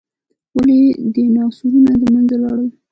ولې 0.55 0.81
ډیناسورونه 1.13 1.91
له 2.01 2.07
منځه 2.13 2.35
لاړل؟ 2.43 2.69